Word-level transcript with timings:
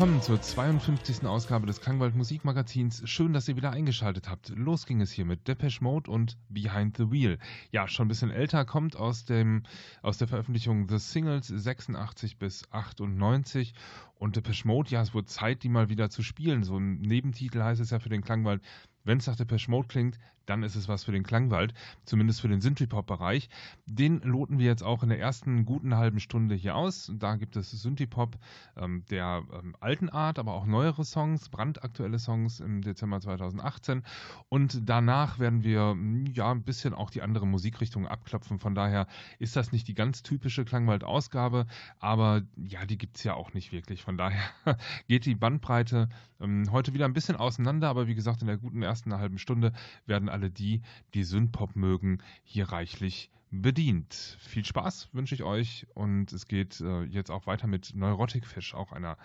Willkommen 0.00 0.22
zur 0.22 0.40
52. 0.40 1.26
Ausgabe 1.26 1.66
des 1.66 1.82
Klangwald 1.82 2.16
Musikmagazins. 2.16 3.02
Schön, 3.04 3.34
dass 3.34 3.48
ihr 3.48 3.56
wieder 3.56 3.72
eingeschaltet 3.72 4.30
habt. 4.30 4.48
Los 4.48 4.86
ging 4.86 5.02
es 5.02 5.12
hier 5.12 5.26
mit 5.26 5.46
Depeche 5.46 5.84
Mode 5.84 6.10
und 6.10 6.38
Behind 6.48 6.96
the 6.96 7.10
Wheel. 7.10 7.38
Ja, 7.70 7.86
schon 7.86 8.06
ein 8.06 8.08
bisschen 8.08 8.30
älter, 8.30 8.64
kommt 8.64 8.96
aus, 8.96 9.26
dem, 9.26 9.64
aus 10.00 10.16
der 10.16 10.26
Veröffentlichung 10.26 10.88
The 10.88 10.98
Singles 10.98 11.48
86 11.48 12.38
bis 12.38 12.62
98. 12.72 13.74
Und 14.14 14.36
Depeche 14.36 14.66
Mode, 14.66 14.88
ja, 14.88 15.02
es 15.02 15.12
wurde 15.12 15.26
Zeit, 15.26 15.64
die 15.64 15.68
mal 15.68 15.90
wieder 15.90 16.08
zu 16.08 16.22
spielen. 16.22 16.64
So 16.64 16.78
ein 16.78 17.02
Nebentitel 17.02 17.62
heißt 17.62 17.82
es 17.82 17.90
ja 17.90 17.98
für 17.98 18.08
den 18.08 18.22
Klangwald. 18.22 18.62
Wenn 19.04 19.18
es 19.18 19.26
nach 19.26 19.36
Depeche 19.36 19.70
Mode 19.70 19.88
klingt, 19.88 20.18
dann 20.50 20.64
ist 20.64 20.74
es 20.74 20.88
was 20.88 21.04
für 21.04 21.12
den 21.12 21.22
Klangwald, 21.22 21.72
zumindest 22.04 22.40
für 22.40 22.48
den 22.48 22.60
Synthie-Pop-Bereich. 22.60 23.48
Den 23.86 24.20
loten 24.22 24.58
wir 24.58 24.66
jetzt 24.66 24.82
auch 24.82 25.04
in 25.04 25.08
der 25.08 25.20
ersten 25.20 25.64
guten 25.64 25.96
halben 25.96 26.18
Stunde 26.18 26.56
hier 26.56 26.74
aus. 26.74 27.10
Da 27.14 27.36
gibt 27.36 27.54
es 27.56 27.70
Synthie-Pop 27.70 28.36
ähm, 28.76 29.04
der 29.10 29.44
ähm, 29.52 29.76
alten 29.78 30.08
Art, 30.08 30.40
aber 30.40 30.54
auch 30.54 30.66
neuere 30.66 31.04
Songs, 31.04 31.48
brandaktuelle 31.48 32.18
Songs 32.18 32.58
im 32.58 32.82
Dezember 32.82 33.20
2018. 33.20 34.02
Und 34.48 34.88
danach 34.88 35.38
werden 35.38 35.62
wir 35.62 35.90
hm, 35.90 36.26
ja 36.26 36.50
ein 36.50 36.64
bisschen 36.64 36.94
auch 36.94 37.10
die 37.10 37.22
andere 37.22 37.46
Musikrichtung 37.46 38.08
abklopfen. 38.08 38.58
Von 38.58 38.74
daher 38.74 39.06
ist 39.38 39.54
das 39.54 39.70
nicht 39.70 39.86
die 39.86 39.94
ganz 39.94 40.24
typische 40.24 40.64
Klangwald-Ausgabe, 40.64 41.66
aber 42.00 42.42
ja, 42.56 42.86
die 42.86 42.98
gibt 42.98 43.18
es 43.18 43.24
ja 43.24 43.34
auch 43.34 43.54
nicht 43.54 43.70
wirklich. 43.70 44.02
Von 44.02 44.18
daher 44.18 44.42
geht 45.06 45.26
die 45.26 45.36
Bandbreite 45.36 46.08
ähm, 46.40 46.64
heute 46.72 46.94
wieder 46.94 47.04
ein 47.04 47.12
bisschen 47.12 47.36
auseinander, 47.36 47.88
aber 47.88 48.06
wie 48.06 48.14
gesagt, 48.14 48.40
in 48.40 48.48
der 48.48 48.56
guten 48.56 48.82
ersten 48.82 49.14
halben 49.14 49.38
Stunde 49.38 49.72
werden 50.06 50.28
alle 50.28 50.39
alle 50.40 50.50
die, 50.50 50.80
die 51.12 51.24
Synthpop 51.24 51.76
mögen, 51.76 52.18
hier 52.44 52.70
reichlich 52.72 53.30
bedient. 53.50 54.38
Viel 54.40 54.64
Spaß 54.64 55.10
wünsche 55.12 55.34
ich 55.34 55.42
euch 55.42 55.86
und 55.94 56.32
es 56.32 56.46
geht 56.46 56.80
äh, 56.80 57.02
jetzt 57.02 57.30
auch 57.30 57.46
weiter 57.46 57.66
mit 57.66 57.94
Neurotic 57.94 58.46
Fish, 58.46 58.74
auch 58.74 58.92
einer 58.92 59.18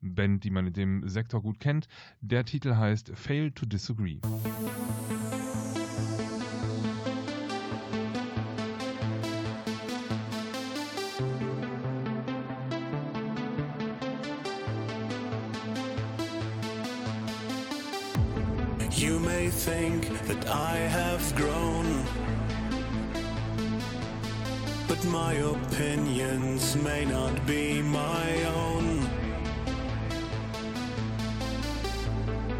Band, 0.00 0.44
die 0.44 0.50
man 0.50 0.68
in 0.68 0.72
dem 0.72 1.08
Sektor 1.08 1.42
gut 1.42 1.60
kennt. 1.60 1.88
Der 2.20 2.44
Titel 2.44 2.76
heißt 2.76 3.12
Fail 3.14 3.50
to 3.50 3.66
Disagree. 3.66 4.20
You 5.74 5.81
that 20.32 20.48
I 20.48 20.76
have 20.76 21.36
grown, 21.36 22.04
but 24.88 25.04
my 25.06 25.34
opinions 25.34 26.74
may 26.76 27.04
not 27.04 27.34
be 27.46 27.82
my 27.82 28.44
own. 28.64 29.06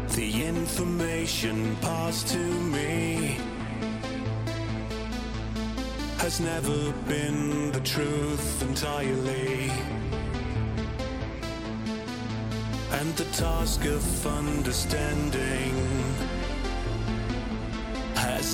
The 0.09 0.43
information 0.43 1.75
passed 1.77 2.27
to 2.27 2.45
me 2.75 3.37
has 6.19 6.39
never 6.39 6.91
been 7.07 7.71
the 7.71 7.81
truth 7.81 8.61
entirely. 8.61 9.71
And 12.99 13.09
the 13.15 13.25
task 13.45 13.83
of 13.85 14.27
understanding 14.27 16.02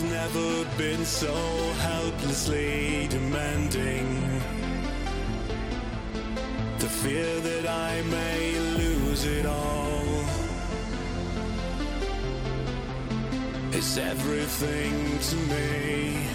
never 0.04 0.66
been 0.78 1.04
so 1.06 1.34
helplessly 1.80 3.08
demanding. 3.10 4.08
The 6.80 6.88
fear 6.88 7.40
that 7.40 7.68
I 7.68 8.02
may 8.04 8.60
lose 8.78 9.26
it 9.26 9.46
all 9.46 10.26
is 13.74 13.98
everything 13.98 15.20
to 15.30 15.36
me. 15.54 16.28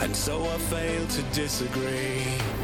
And 0.00 0.14
so 0.14 0.44
I 0.44 0.58
fail 0.58 1.06
to 1.06 1.22
disagree. 1.34 2.61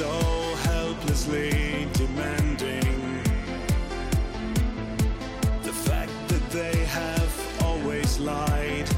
So 0.00 0.54
helplessly 0.70 1.86
demanding. 1.92 3.22
The 5.62 5.74
fact 5.88 6.12
that 6.28 6.44
they 6.48 6.76
have 6.86 7.32
always 7.62 8.18
lied 8.18 8.88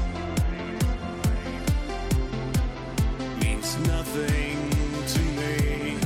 means 3.41 3.77
nothing 3.85 4.57
to 5.13 5.21
me. 5.39 5.97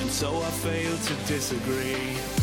And 0.00 0.10
so 0.20 0.40
I 0.40 0.50
fail 0.50 0.96
to 0.96 1.14
disagree. 1.26 2.35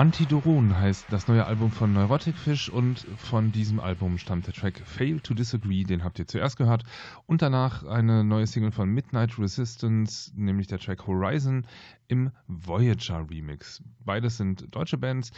Antidoron 0.00 0.78
heißt 0.78 1.08
das 1.10 1.28
neue 1.28 1.44
Album 1.44 1.70
von 1.70 1.92
Neurotic 1.92 2.34
Fish 2.34 2.70
und 2.70 3.00
von 3.18 3.52
diesem 3.52 3.80
Album 3.80 4.16
stammt 4.16 4.46
der 4.46 4.54
Track 4.54 4.80
Fail 4.86 5.20
to 5.20 5.34
Disagree, 5.34 5.84
den 5.84 6.04
habt 6.04 6.18
ihr 6.18 6.26
zuerst 6.26 6.56
gehört. 6.56 6.84
Und 7.26 7.42
danach 7.42 7.84
eine 7.84 8.24
neue 8.24 8.46
Single 8.46 8.72
von 8.72 8.88
Midnight 8.88 9.38
Resistance, 9.38 10.32
nämlich 10.34 10.68
der 10.68 10.78
Track 10.78 11.06
Horizon 11.06 11.66
im 12.08 12.30
Voyager 12.48 13.28
Remix. 13.28 13.82
Beides 14.02 14.38
sind 14.38 14.74
deutsche 14.74 14.96
Bands. 14.96 15.32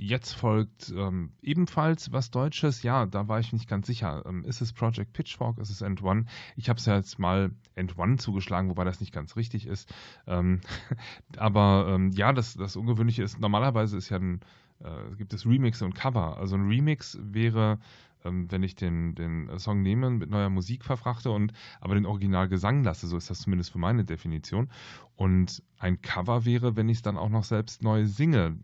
Jetzt 0.00 0.34
folgt 0.34 0.92
ähm, 0.96 1.32
ebenfalls 1.42 2.12
was 2.12 2.30
Deutsches. 2.30 2.84
Ja, 2.84 3.04
da 3.04 3.26
war 3.26 3.40
ich 3.40 3.52
nicht 3.52 3.68
ganz 3.68 3.88
sicher. 3.88 4.22
Ähm, 4.26 4.44
ist 4.44 4.60
es 4.60 4.72
Project 4.72 5.12
Pitchfork? 5.12 5.58
Ist 5.58 5.70
es 5.70 5.82
End 5.82 6.04
One? 6.04 6.26
Ich 6.54 6.68
habe 6.68 6.78
es 6.78 6.86
ja 6.86 6.94
jetzt 6.94 7.18
mal 7.18 7.50
End 7.74 7.98
One 7.98 8.16
zugeschlagen, 8.16 8.70
wobei 8.70 8.84
das 8.84 9.00
nicht 9.00 9.12
ganz 9.12 9.34
richtig 9.34 9.66
ist. 9.66 9.92
Ähm, 10.28 10.60
aber 11.36 11.86
ähm, 11.90 12.12
ja, 12.12 12.32
das, 12.32 12.54
das 12.54 12.76
Ungewöhnliche 12.76 13.24
ist, 13.24 13.40
normalerweise 13.40 13.96
ist 13.96 14.08
ja 14.08 14.18
ein, 14.18 14.40
äh, 14.78 15.16
gibt 15.16 15.34
es 15.34 15.44
Remix 15.44 15.82
und 15.82 15.96
Cover. 15.96 16.36
Also 16.38 16.54
ein 16.54 16.68
Remix 16.68 17.18
wäre 17.20 17.80
ähm, 18.24 18.50
wenn 18.50 18.62
ich 18.62 18.74
den, 18.74 19.14
den 19.14 19.58
Song 19.58 19.82
nehme, 19.82 20.10
mit 20.10 20.30
neuer 20.30 20.50
Musik 20.50 20.84
verfrachte 20.84 21.30
und 21.30 21.52
aber 21.80 21.94
den 21.94 22.06
Originalgesang 22.06 22.82
lasse, 22.82 23.06
so 23.06 23.16
ist 23.16 23.30
das 23.30 23.40
zumindest 23.40 23.72
für 23.72 23.78
meine 23.78 24.04
Definition. 24.04 24.70
Und 25.16 25.62
ein 25.78 26.00
Cover 26.00 26.44
wäre, 26.44 26.76
wenn 26.76 26.88
ich 26.88 26.98
es 26.98 27.02
dann 27.02 27.18
auch 27.18 27.28
noch 27.28 27.44
selbst 27.44 27.82
neu 27.82 28.06
singe. 28.06 28.56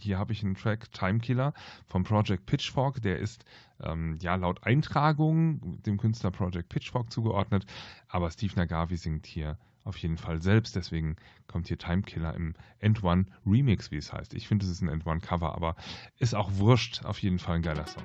Hier 0.00 0.18
habe 0.18 0.32
ich 0.32 0.42
einen 0.42 0.54
Track 0.54 0.92
Time 0.92 1.20
Killer 1.20 1.54
vom 1.86 2.04
Project 2.04 2.46
Pitchfork, 2.46 3.00
der 3.02 3.18
ist 3.18 3.44
ähm, 3.80 4.18
ja 4.20 4.34
laut 4.34 4.64
Eintragung 4.64 5.82
dem 5.82 5.98
Künstler 5.98 6.30
Project 6.30 6.68
Pitchfork 6.68 7.10
zugeordnet, 7.10 7.66
aber 8.08 8.30
Steve 8.30 8.54
Nagavi 8.56 8.96
singt 8.96 9.26
hier 9.26 9.58
auf 9.84 9.96
jeden 9.96 10.16
Fall 10.16 10.40
selbst. 10.42 10.76
Deswegen 10.76 11.16
kommt 11.46 11.68
hier 11.68 11.78
Time 11.78 12.02
Killer 12.02 12.34
im 12.34 12.54
End 12.78 13.02
One 13.02 13.26
Remix, 13.46 13.90
wie 13.90 13.96
es 13.96 14.12
heißt. 14.12 14.34
Ich 14.34 14.48
finde, 14.48 14.64
es 14.64 14.70
ist 14.70 14.82
ein 14.82 14.88
End 14.88 15.06
One 15.06 15.20
Cover, 15.20 15.54
aber 15.54 15.76
ist 16.18 16.34
auch 16.34 16.50
wurscht. 16.54 17.04
Auf 17.04 17.18
jeden 17.18 17.38
Fall 17.38 17.56
ein 17.56 17.62
geiler 17.62 17.86
Song. 17.86 18.04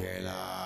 ok 0.00 0.20
啦 0.24 0.56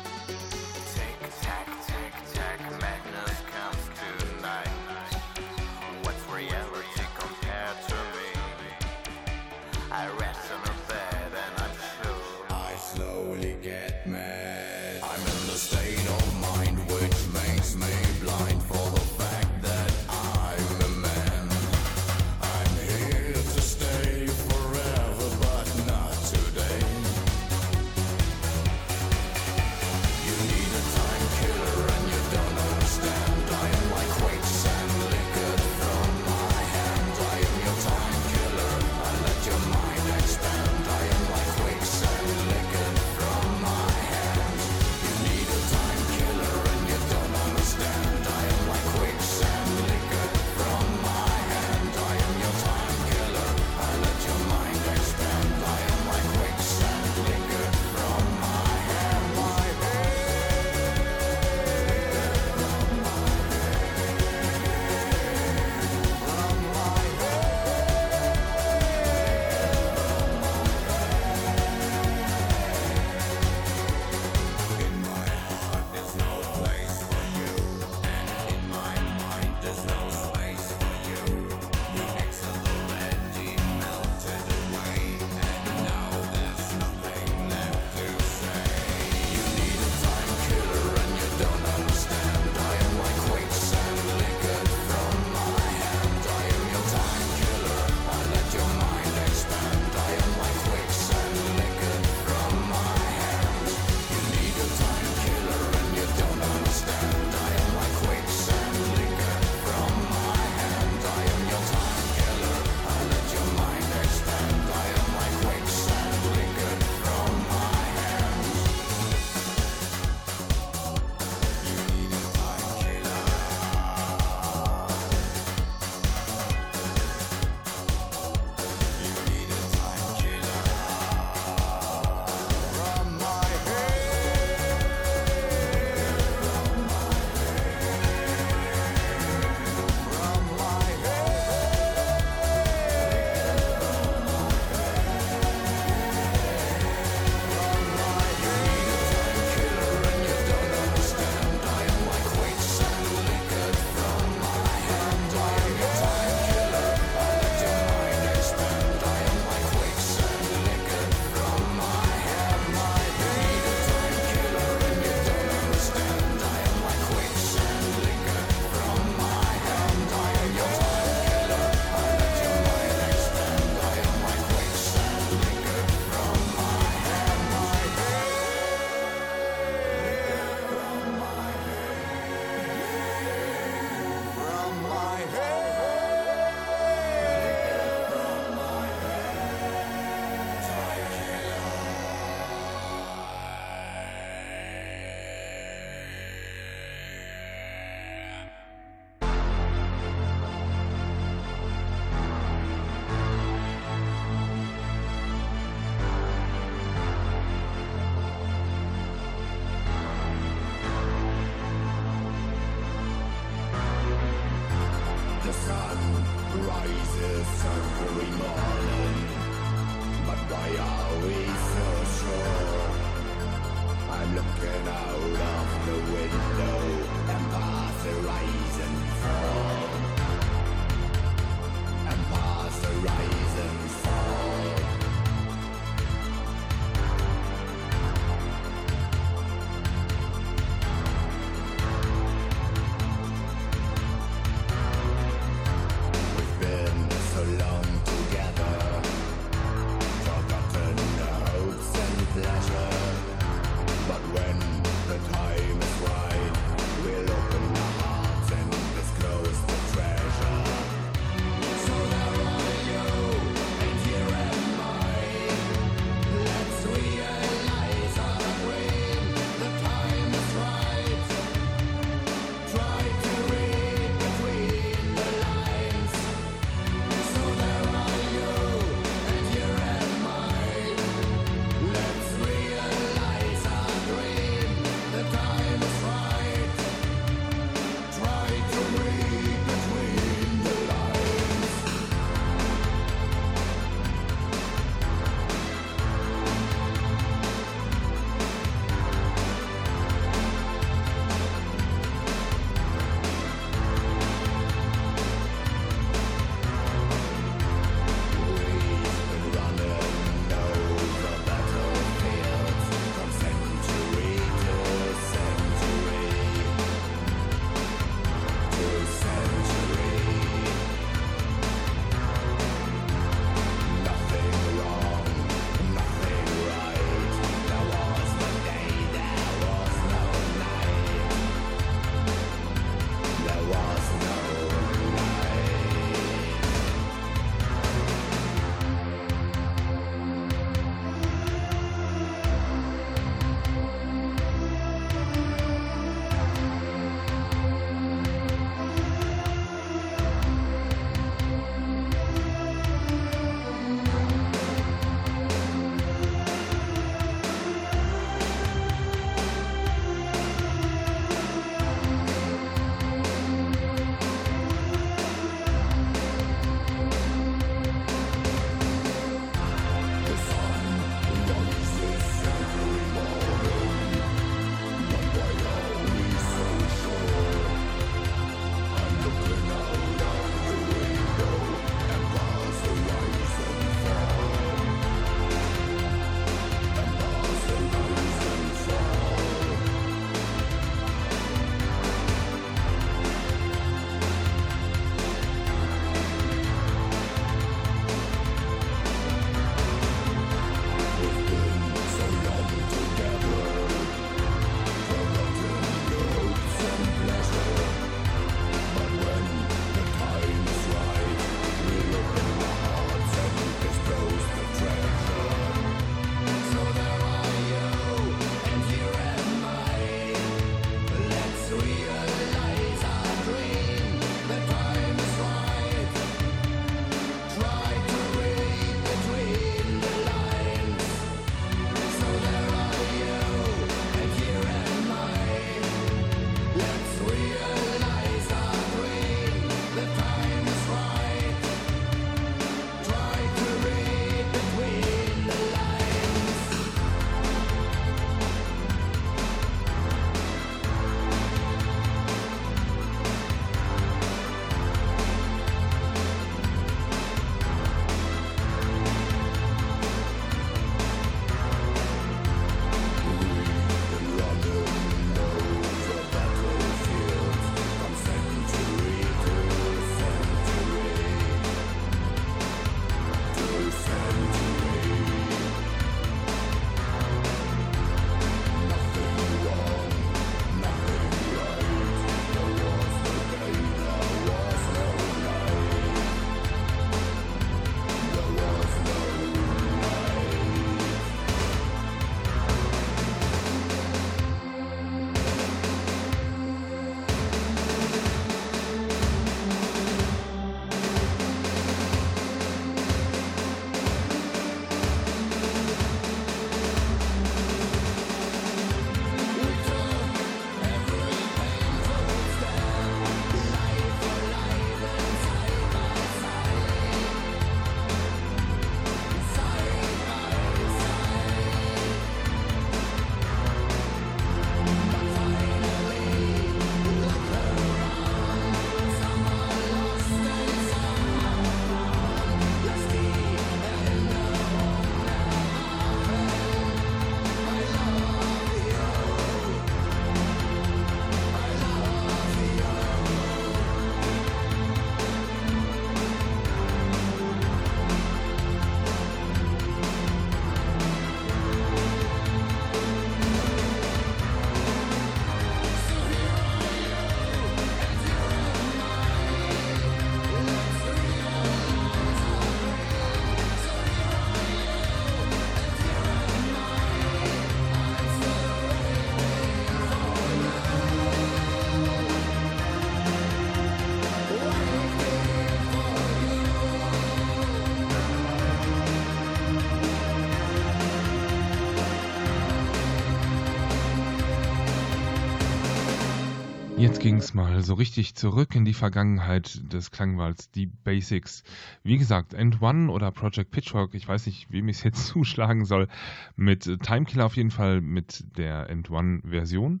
Ging 587.20 587.36
es 587.36 587.52
mal 587.52 587.82
so 587.82 587.92
richtig 587.92 588.34
zurück 588.34 588.74
in 588.74 588.86
die 588.86 588.94
Vergangenheit 588.94 589.92
des 589.92 590.10
Klangwalds, 590.10 590.70
die 590.70 590.86
Basics. 590.86 591.64
Wie 592.02 592.16
gesagt, 592.16 592.54
End 592.54 592.80
One 592.80 593.12
oder 593.12 593.30
Project 593.30 593.70
Pitchfork, 593.70 594.14
ich 594.14 594.26
weiß 594.26 594.46
nicht, 594.46 594.72
wem 594.72 594.88
ich 594.88 594.96
es 594.96 595.02
jetzt 595.02 595.26
zuschlagen 595.26 595.84
soll, 595.84 596.08
mit 596.56 596.84
Timekiller 597.02 597.44
auf 597.44 597.56
jeden 597.56 597.70
Fall 597.70 598.00
mit 598.00 598.42
der 598.56 598.88
End 598.88 599.10
One 599.10 599.42
Version. 599.44 600.00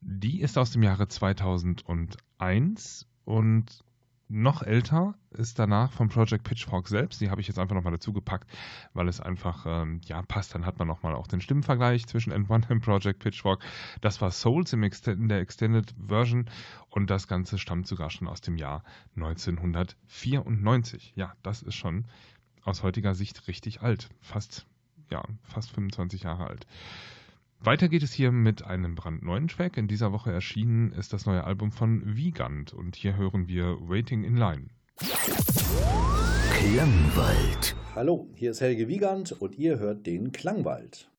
Die 0.00 0.40
ist 0.40 0.58
aus 0.58 0.72
dem 0.72 0.82
Jahre 0.82 1.06
2001 1.06 3.06
und 3.24 3.66
noch 4.28 4.64
älter 4.64 5.14
ist 5.30 5.58
danach 5.58 5.92
von 5.92 6.08
Project 6.08 6.44
Pitchfork 6.44 6.88
selbst. 6.88 7.20
Die 7.20 7.30
habe 7.30 7.40
ich 7.40 7.48
jetzt 7.48 7.58
einfach 7.58 7.74
nochmal 7.74 7.92
dazu 7.92 8.12
gepackt, 8.12 8.50
weil 8.92 9.08
es 9.08 9.20
einfach 9.20 9.64
ähm, 9.66 10.00
ja 10.04 10.22
passt. 10.22 10.54
Dann 10.54 10.66
hat 10.66 10.78
man 10.78 10.88
nochmal 10.88 11.14
auch 11.14 11.26
den 11.26 11.40
Stimmenvergleich 11.40 12.06
zwischen 12.06 12.32
N1 12.32 12.70
und 12.70 12.80
Project 12.80 13.20
Pitchfork. 13.20 13.62
Das 14.00 14.20
war 14.20 14.30
Souls 14.30 14.72
im 14.72 14.82
Extend 14.82 15.20
in 15.20 15.28
der 15.28 15.40
Extended 15.40 15.94
Version 16.06 16.50
und 16.88 17.10
das 17.10 17.28
Ganze 17.28 17.58
stammt 17.58 17.86
sogar 17.86 18.10
schon 18.10 18.28
aus 18.28 18.40
dem 18.40 18.56
Jahr 18.56 18.82
1994. 19.16 21.12
Ja, 21.14 21.34
das 21.42 21.62
ist 21.62 21.74
schon 21.74 22.06
aus 22.64 22.82
heutiger 22.82 23.14
Sicht 23.14 23.46
richtig 23.48 23.82
alt. 23.82 24.08
Fast, 24.20 24.66
ja, 25.10 25.22
fast 25.44 25.70
25 25.70 26.24
Jahre 26.24 26.46
alt. 26.46 26.66
Weiter 27.62 27.88
geht 27.88 28.02
es 28.02 28.12
hier 28.12 28.32
mit 28.32 28.64
einem 28.64 28.94
brandneuen 28.94 29.48
Track. 29.48 29.76
In 29.76 29.86
dieser 29.86 30.12
Woche 30.12 30.32
erschienen 30.32 30.92
ist 30.92 31.12
das 31.12 31.26
neue 31.26 31.44
Album 31.44 31.72
von 31.72 32.16
Wiegand 32.16 32.72
und 32.72 32.96
hier 32.96 33.16
hören 33.16 33.48
wir 33.48 33.76
Waiting 33.88 34.24
in 34.24 34.36
Line. 34.36 34.68
Klangwald. 36.52 37.74
Hallo, 37.94 38.28
hier 38.34 38.50
ist 38.50 38.60
Helge 38.60 38.86
Wiegand 38.86 39.32
und 39.32 39.56
ihr 39.56 39.78
hört 39.78 40.04
den 40.06 40.30
Klangwald. 40.30 41.10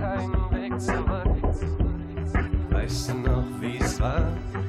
keinen 0.00 0.50
Weg 0.50 0.80
zurück. 0.80 1.28
Weißt 2.70 3.10
du 3.10 3.14
noch, 3.14 3.44
wie 3.60 3.78
es 3.78 4.00
war? 4.00 4.26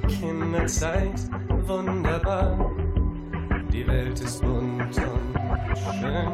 Kinderzeit, 0.07 1.19
wunderbar. 1.67 2.71
Die 3.71 3.85
Welt 3.87 4.19
ist 4.19 4.41
bunt 4.41 4.97
und 4.97 5.77
schön. 5.77 6.31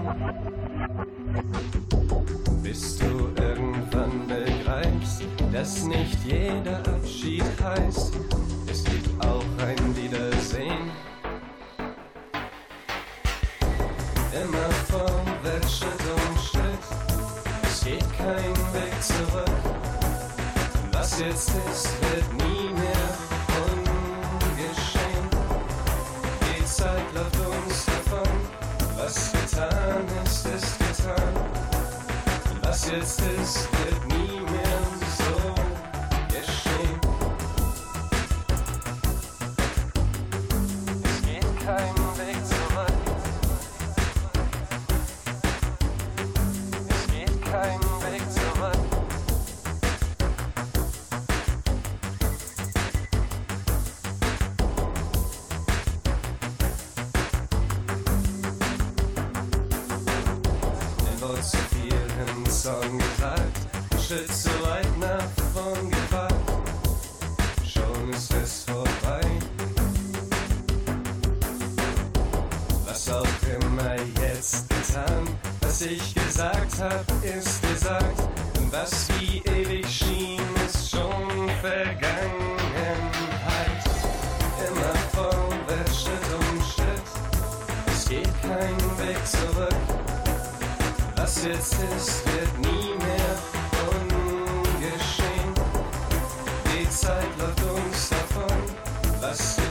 Bis 2.63 2.97
du 2.97 3.29
irgendwann 3.41 4.27
begreifst, 4.27 5.23
dass 5.51 5.83
nicht 5.85 6.17
jeder 6.25 6.79
Abschied 6.79 7.43
heißt, 7.63 8.13
zurück. 19.07 19.49
Was 20.91 21.19
jetzt 21.19 21.49
ist, 21.71 21.89
wird 22.01 22.33
nie 22.33 22.69
mehr 22.73 23.07
ungeschehen. 23.65 25.29
Die 26.41 26.65
Zeit 26.65 27.13
läuft 27.13 27.39
uns 27.39 27.85
davon. 27.85 28.31
Was 28.97 29.31
getan 29.31 30.05
ist, 30.23 30.45
ist 30.47 30.79
getan. 30.79 31.33
Was 32.63 32.89
jetzt 32.89 33.21
ist, 33.21 33.69
wird 33.71 34.07
nie 34.07 34.14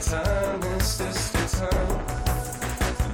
getan 0.05 0.59
ist, 0.77 1.01
ist 1.01 1.33
getan. 1.33 1.99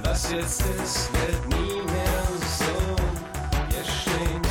Was 0.02 0.30
jetzt 0.30 0.60
ist, 0.60 1.10
wird 1.12 1.48
nie 1.48 1.82
mehr 1.82 2.22
so 2.58 2.96
geschehen. 3.68 4.42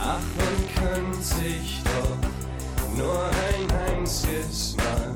Ach, 0.00 0.20
man 0.38 0.58
kann 0.74 1.22
sich 1.22 1.82
doch 1.84 2.96
nur 2.96 3.24
ein 3.24 3.96
einziges 3.96 4.76
Mal 4.76 5.12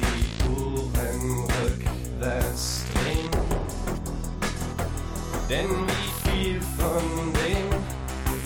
die 0.00 0.48
Uhren 0.48 1.44
rückwärts 1.62 2.84
drehen. 2.94 3.30
Denn 5.48 5.68
wie 5.68 6.30
viel 6.30 6.60
von 6.60 7.32
dem, 7.32 7.68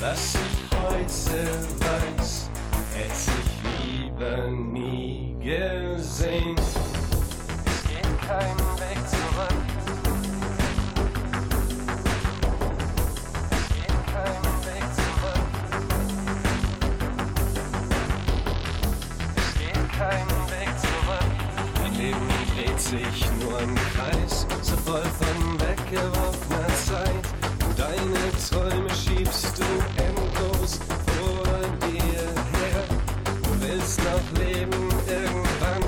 was 0.01 0.35
ich 0.35 0.79
heute 0.79 1.74
sich 22.99 23.27
nur 23.41 23.59
im 23.61 23.75
Kreis, 23.75 24.47
so 24.63 24.77
voll 24.77 25.03
von 25.03 25.61
weggeworfener 25.61 26.75
Zeit. 26.87 27.27
Und 27.67 27.79
deine 27.79 28.23
Träume 28.49 28.91
schiebst 28.91 29.59
du 29.59 29.65
endlos 30.03 30.79
vor 31.07 31.45
dir 31.89 32.27
her. 32.59 32.85
Du 33.43 33.51
willst 33.61 33.99
noch 33.99 34.39
leben 34.39 34.89
irgendwann, 35.09 35.85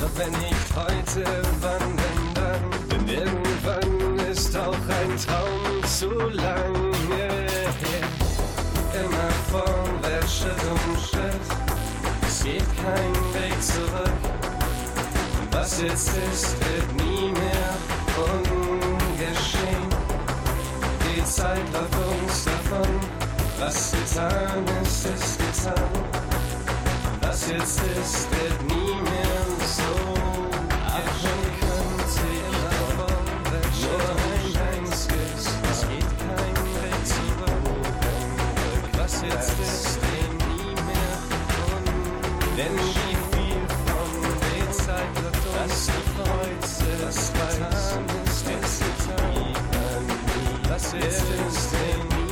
doch 0.00 0.14
wenn 0.16 0.32
nicht 0.32 0.68
heute, 0.74 1.24
wann 1.60 1.96
denn 2.02 2.22
dann? 2.34 2.62
Denn 2.90 3.08
irgendwann 3.08 4.18
ist 4.30 4.56
auch 4.56 4.72
ein 4.72 5.16
Traum 5.26 5.84
zu 5.84 6.10
lange 6.30 6.92
her. 7.10 7.46
Immer 8.94 9.30
vorwärts, 9.50 10.38
Schritt 10.38 10.62
um 10.70 10.96
Schritt. 10.98 11.46
Es 12.26 12.42
geht 12.44 12.64
kein 12.82 13.12
Weg 13.34 13.62
zurück. 13.62 14.35
Was 15.66 15.82
jetzt 15.82 16.10
ist, 16.32 16.56
wird 16.60 16.92
nie 16.94 17.32
mehr 17.32 17.74
ungeschehen. 18.16 19.88
Die 21.02 21.24
Zeit 21.24 21.72
läuft 21.72 21.96
uns 21.96 22.44
davon. 22.44 23.00
Was 23.58 23.90
getan 23.90 24.64
ist, 24.84 25.06
ist 25.06 25.38
getan. 25.38 25.90
Was 27.20 27.48
jetzt 27.50 27.80
ist, 27.80 28.30
wird 28.30 28.62
nie 28.68 28.94
mehr 28.94 29.42
so. 29.66 30.14
Ach, 30.86 31.22
man 31.24 31.42
könnte 31.58 32.26
Was 50.98 51.04
jetzt 51.04 51.22
ist, 51.48 52.25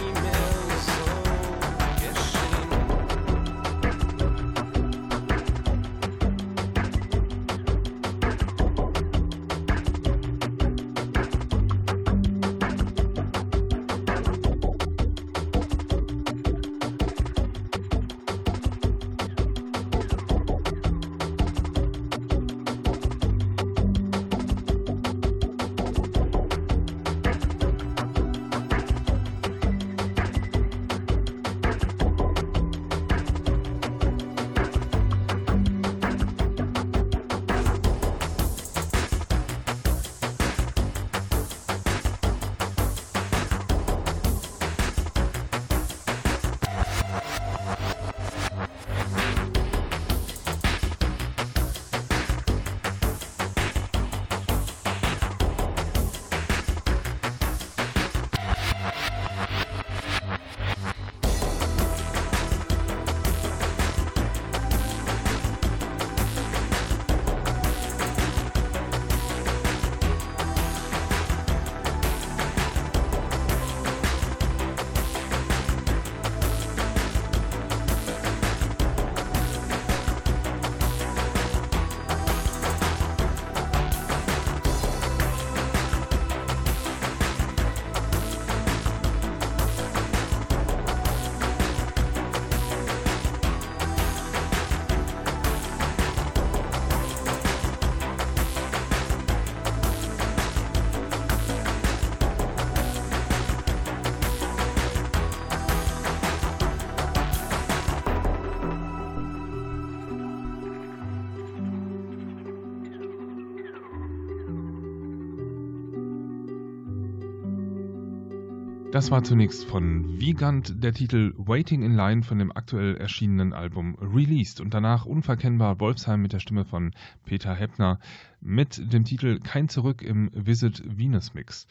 Das 118.95 119.11
war 119.11 119.25
zunächst 119.25 119.65
von 119.65 120.21
Wiegand 120.21 120.85
der 120.85 120.93
Titel 120.93 121.35
Waiting 121.37 121.83
in 121.83 121.97
Line 121.97 122.23
von 122.23 122.39
dem 122.39 122.53
aktuell 122.57 122.97
erschienenen 122.97 123.53
Album 123.53 123.97
Released 124.01 124.61
und 124.61 124.73
danach 124.73 125.05
unverkennbar 125.05 125.81
Wolfsheim 125.81 126.23
mit 126.23 126.33
der 126.33 126.39
Stimme 126.39 126.65
von 126.65 126.93
Peter 127.25 127.57
Heppner 127.57 127.99
mit 128.41 128.93
dem 128.93 129.05
Titel 129.05 129.41
Kein 129.41 129.69
Zurück 129.69 130.01
im 130.01 130.31
Visit 130.33 130.81
Venus 130.87 131.35
Mix. 131.35 131.67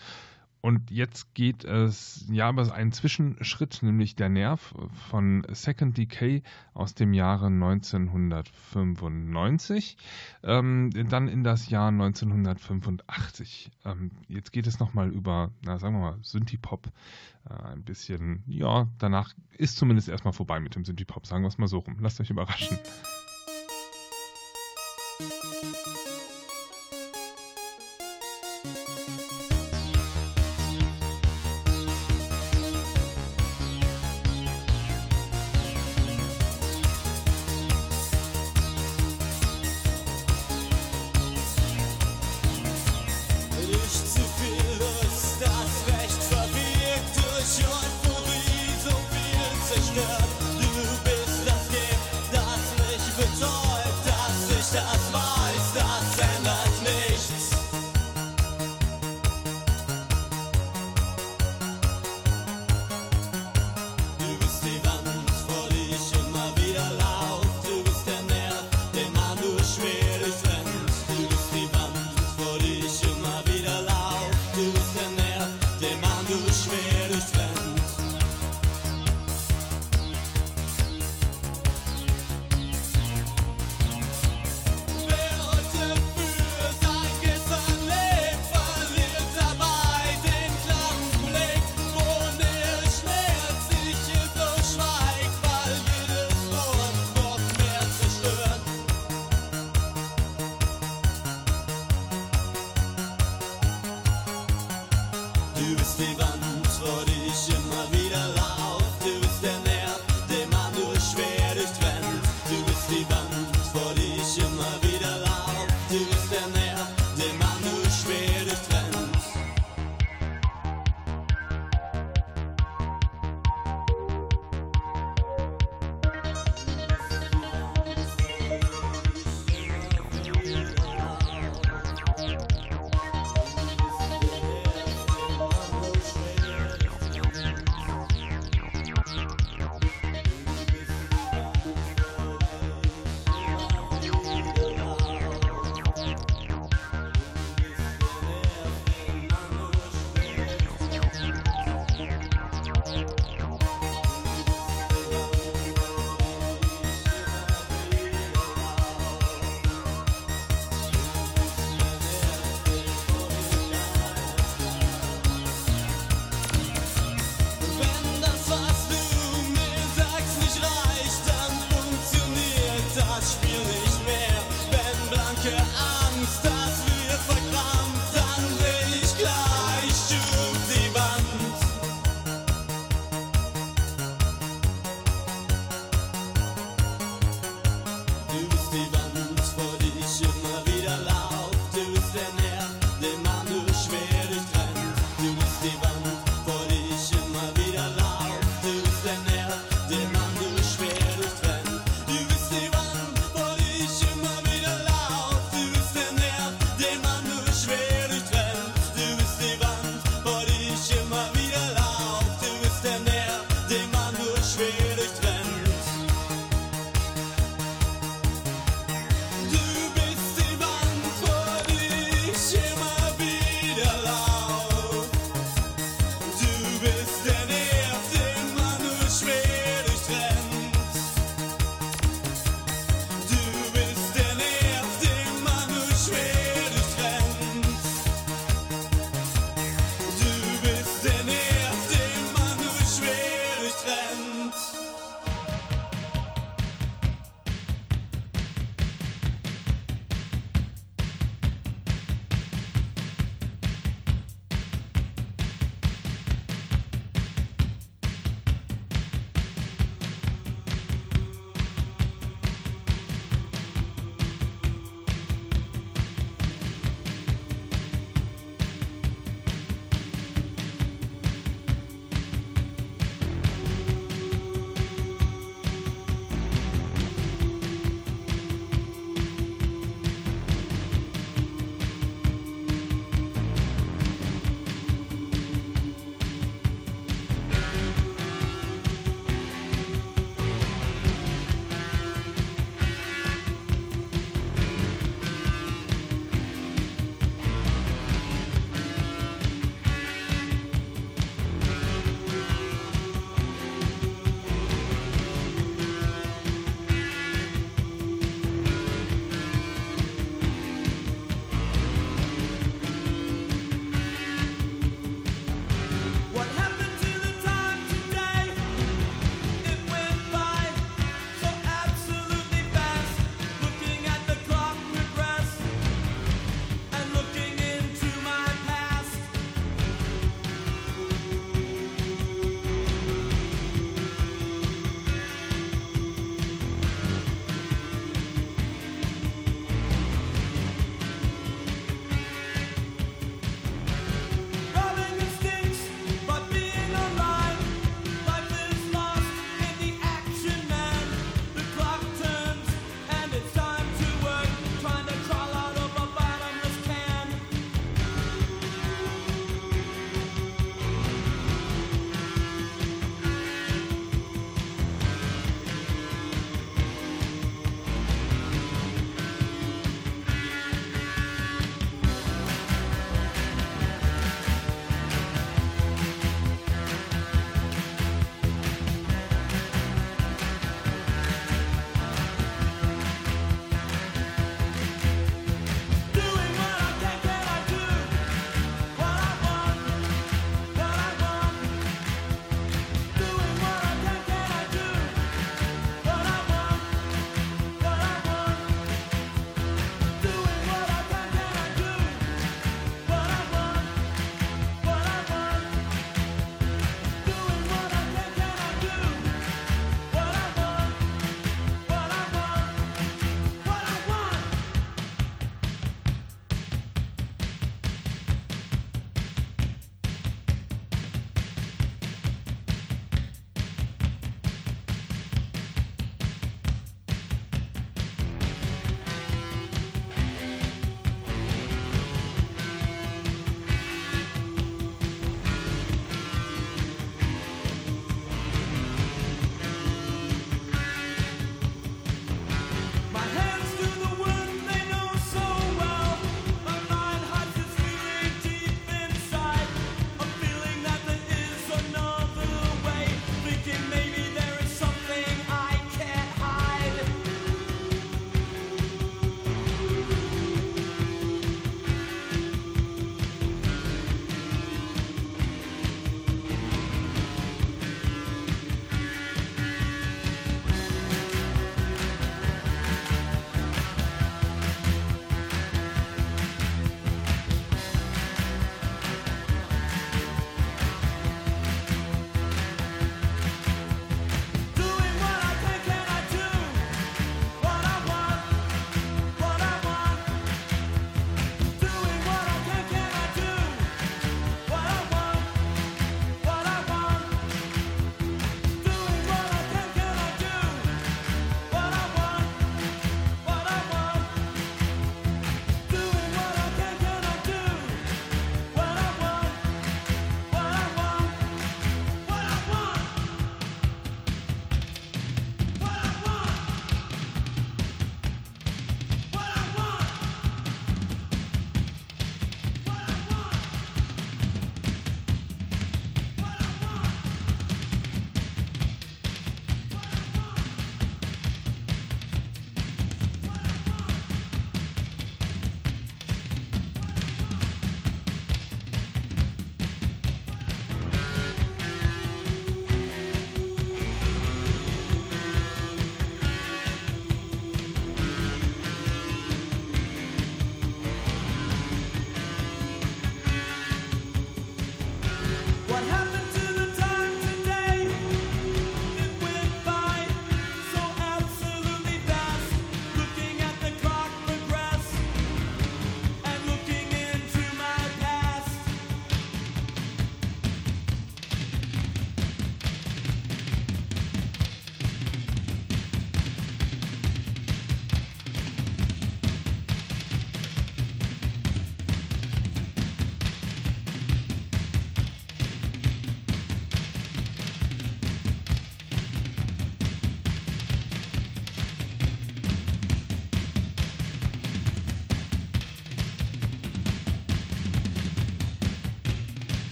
Und 0.66 0.92
jetzt 0.92 1.34
geht 1.34 1.66
es 1.66 2.26
ja 2.32 2.50
über 2.50 2.74
einen 2.74 2.94
Zwischenschritt, 2.94 3.84
nämlich 3.84 4.16
der 4.16 4.30
Nerv 4.30 4.74
von 5.10 5.46
Second 5.50 5.98
Decay 5.98 6.42
aus 6.74 6.96
dem 6.96 7.14
Jahre 7.14 7.48
1995, 7.48 9.98
ähm, 10.42 10.90
dann 11.10 11.28
in 11.28 11.44
das 11.44 11.70
Jahr 11.70 11.90
1985. 11.90 13.72
Ähm, 13.84 14.12
jetzt 14.30 14.54
geht 14.54 14.66
es 14.66 14.80
nochmal 14.80 15.10
über, 15.10 15.52
na 15.66 15.80
sagen 15.80 15.96
wir 15.96 16.12
mal, 16.12 16.18
Synthie-Pop. 16.22 16.88
Äh, 17.50 17.56
ein 17.74 17.84
bisschen, 17.84 18.42
ja, 18.48 18.88
danach 19.00 19.34
ist 19.58 19.76
zumindest 19.76 20.08
erstmal 20.08 20.32
vorbei 20.32 20.62
mit 20.62 20.76
dem 20.76 20.86
Synthie-Pop, 20.86 21.28
sagen 21.28 21.44
wir 21.44 21.50
es 21.50 21.58
mal 21.58 21.68
so 21.68 21.80
rum. 21.80 21.98
Lasst 22.00 22.22
euch 22.22 22.30
überraschen. 22.30 22.80
das 25.20 26.23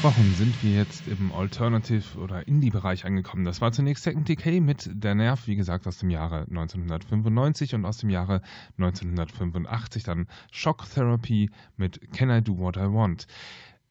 versprochen 0.00 0.32
sind 0.36 0.62
wir 0.62 0.76
jetzt 0.76 1.08
im 1.08 1.32
Alternative- 1.32 2.20
oder 2.20 2.46
Indie-Bereich 2.46 3.04
angekommen. 3.04 3.44
Das 3.44 3.60
war 3.60 3.72
zunächst 3.72 4.04
Second 4.04 4.28
Decay 4.28 4.60
mit 4.60 4.88
Der 4.92 5.16
Nerv, 5.16 5.48
wie 5.48 5.56
gesagt, 5.56 5.88
aus 5.88 5.98
dem 5.98 6.08
Jahre 6.08 6.42
1995 6.42 7.74
und 7.74 7.84
aus 7.84 7.98
dem 7.98 8.08
Jahre 8.08 8.40
1985 8.76 10.04
dann 10.04 10.28
Shock 10.52 10.88
Therapy 10.88 11.50
mit 11.76 12.12
Can 12.12 12.30
I 12.30 12.40
Do 12.40 12.56
What 12.58 12.76
I 12.76 12.82
Want. 12.82 13.26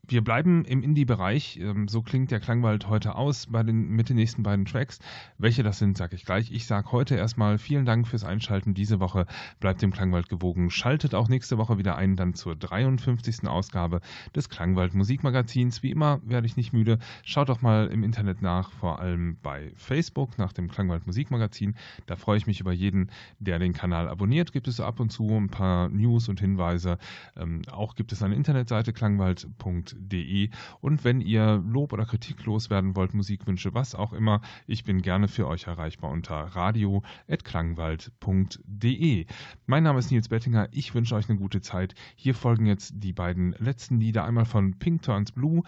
Wir 0.09 0.23
bleiben 0.23 0.63
im 0.63 0.83
Indie-Bereich. 0.83 1.59
Ähm, 1.61 1.89
so 1.89 2.01
klingt 2.01 2.31
der 2.31 2.39
Klangwald 2.39 2.87
heute 2.87 3.15
aus 3.15 3.47
bei 3.47 3.61
den, 3.61 3.89
mit 3.89 4.07
den 4.07 4.15
nächsten 4.15 4.41
beiden 4.41 4.63
Tracks. 4.63 4.99
Welche 5.37 5.63
das 5.63 5.79
sind, 5.79 5.97
sage 5.97 6.15
ich 6.15 6.23
gleich. 6.23 6.49
Ich 6.49 6.65
sage 6.65 6.93
heute 6.93 7.15
erstmal 7.15 7.57
vielen 7.57 7.85
Dank 7.85 8.07
fürs 8.07 8.23
Einschalten 8.23 8.73
diese 8.73 9.01
Woche. 9.01 9.25
Bleibt 9.59 9.81
dem 9.81 9.91
Klangwald 9.91 10.29
gewogen. 10.29 10.69
Schaltet 10.69 11.13
auch 11.13 11.27
nächste 11.27 11.57
Woche 11.57 11.77
wieder 11.77 11.97
ein, 11.97 12.15
dann 12.15 12.33
zur 12.35 12.55
53. 12.55 13.49
Ausgabe 13.49 13.99
des 14.33 14.47
Klangwald 14.47 14.93
Musikmagazins. 14.93 15.83
Wie 15.83 15.91
immer 15.91 16.21
werde 16.23 16.47
ich 16.47 16.55
nicht 16.55 16.71
müde. 16.71 16.99
Schaut 17.23 17.49
doch 17.49 17.61
mal 17.61 17.87
im 17.87 18.05
Internet 18.05 18.41
nach, 18.41 18.71
vor 18.71 19.01
allem 19.01 19.35
bei 19.43 19.73
Facebook 19.75 20.37
nach 20.37 20.53
dem 20.53 20.69
Klangwald 20.69 21.05
Musikmagazin. 21.05 21.75
Da 22.05 22.15
freue 22.15 22.37
ich 22.37 22.47
mich 22.47 22.61
über 22.61 22.71
jeden, 22.71 23.11
der 23.39 23.59
den 23.59 23.73
Kanal 23.73 24.07
abonniert. 24.07 24.53
Gibt 24.53 24.69
es 24.69 24.79
ab 24.79 25.01
und 25.01 25.11
zu 25.11 25.27
ein 25.27 25.49
paar 25.49 25.89
News 25.89 26.29
und 26.29 26.39
Hinweise. 26.39 26.97
Ähm, 27.35 27.63
auch 27.69 27.95
gibt 27.95 28.13
es 28.13 28.23
eine 28.23 28.35
Internetseite 28.35 28.93
klangwald.de 28.93 29.96
klangwald.de. 29.97 30.49
Und 30.81 31.03
wenn 31.03 31.21
ihr 31.21 31.63
Lob 31.67 31.93
oder 31.93 32.05
Kritik 32.05 32.45
loswerden 32.45 32.95
wollt, 32.95 33.13
Musikwünsche, 33.13 33.73
was 33.73 33.95
auch 33.95 34.13
immer, 34.13 34.41
ich 34.65 34.83
bin 34.83 35.01
gerne 35.01 35.27
für 35.27 35.47
euch 35.47 35.65
erreichbar 35.67 36.11
unter 36.11 36.35
radio.klangwald.de. 36.35 39.25
Mein 39.65 39.83
Name 39.83 39.99
ist 39.99 40.11
Nils 40.11 40.29
Bettinger, 40.29 40.69
ich 40.71 40.95
wünsche 40.95 41.15
euch 41.15 41.29
eine 41.29 41.39
gute 41.39 41.61
Zeit. 41.61 41.95
Hier 42.15 42.35
folgen 42.35 42.65
jetzt 42.65 42.93
die 42.95 43.13
beiden 43.13 43.55
letzten 43.59 43.99
Lieder, 43.99 44.25
einmal 44.25 44.45
von 44.45 44.79
Pink 44.79 45.01
Turns 45.01 45.31
Blue, 45.31 45.63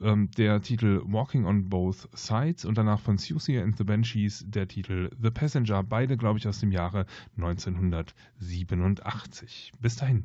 ähm, 0.00 0.30
der 0.36 0.62
Titel 0.62 1.02
Walking 1.04 1.44
on 1.44 1.68
Both 1.68 2.08
Sides 2.12 2.64
und 2.64 2.78
danach 2.78 3.00
von 3.00 3.18
Susie 3.18 3.58
and 3.58 3.76
the 3.76 3.82
Banshees 3.84 4.44
der 4.46 4.68
Titel 4.68 5.10
The 5.20 5.30
Passenger, 5.30 5.82
beide 5.82 6.16
glaube 6.16 6.38
ich 6.38 6.46
aus 6.46 6.60
dem 6.60 6.70
Jahre 6.70 7.06
1987. 7.36 9.72
Bis 9.80 9.96
dahin. 9.96 10.24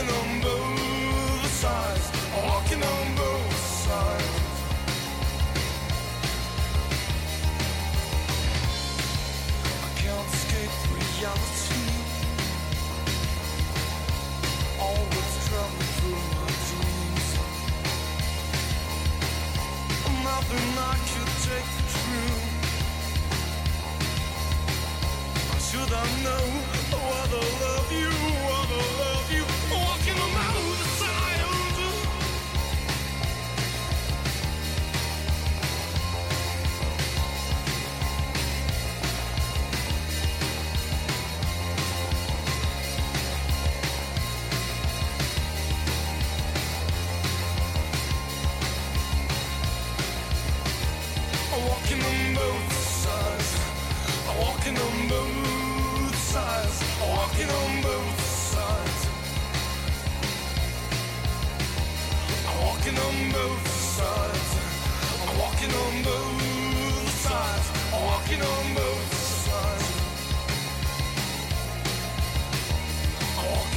walking 0.00 0.14
on 0.14 0.40
both 0.40 1.46
sides, 1.46 2.10
I'm 2.34 2.46
walking 2.46 2.82
on 2.82 3.16
both 3.16 3.56
sides. 3.86 4.24
I 9.68 9.90
can't 10.00 10.28
escape 10.34 10.70
reality. 10.94 11.84
Always 14.80 15.10
that's 15.10 15.48
traveling 15.48 15.92
through 15.96 16.22
my 16.34 16.48
dreams. 16.68 17.28
Nothing 20.24 20.70
I 20.78 20.94
could 21.10 21.32
take 21.44 21.70
true. 21.92 22.36
Should 25.70 25.92
I 25.92 26.06
know 26.24 26.44
whether 26.90 27.44
love 27.60 27.92
you? 27.92 28.19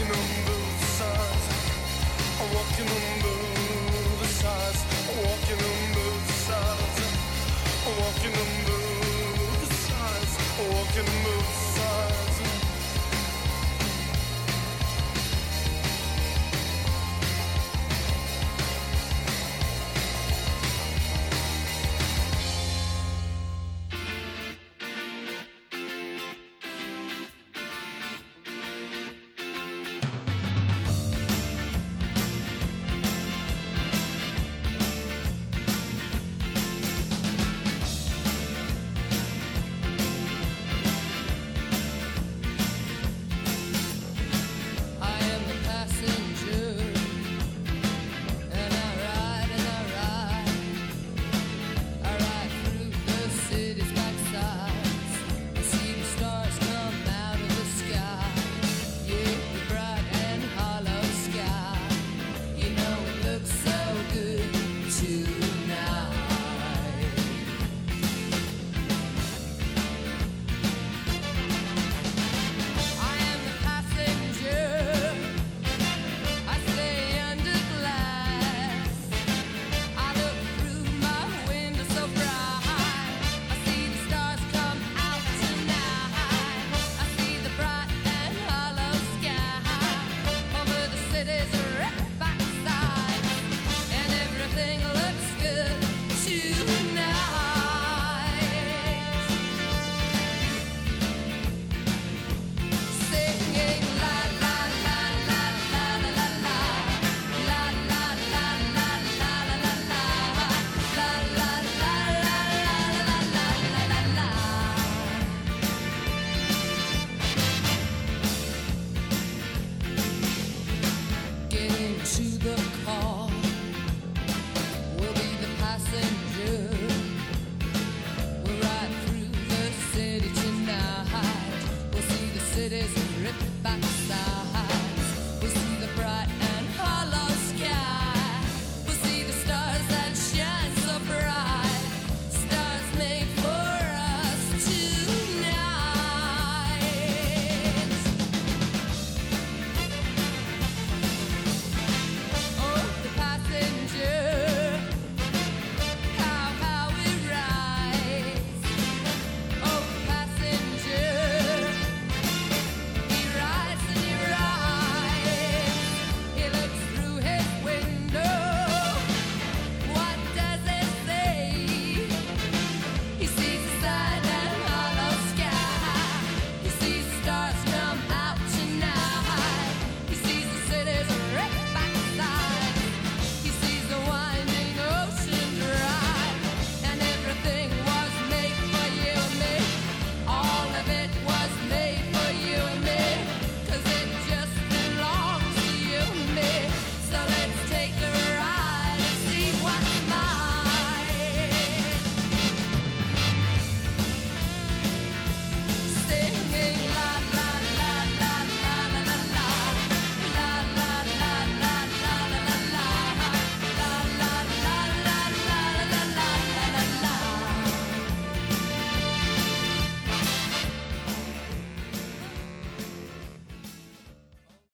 walking 0.04 0.22
on 0.22 0.46
both 0.46 0.86
sides. 0.98 1.46
I'm 2.42 2.54
walking 2.56 2.88
on 2.88 3.22
both 3.22 4.28
sides. 4.28 4.86
I'm 5.10 5.18
walking 5.24 5.60
on 5.64 5.94
both 5.94 6.32
sides. 6.48 7.00
I'm 7.86 7.98
walking 8.00 8.34
on 8.34 8.66
both 8.66 9.74
sides. 9.74 10.38
I'm 10.60 10.68
walking 10.76 11.08
on 11.08 11.24
both 11.24 11.46
sides. 11.46 11.63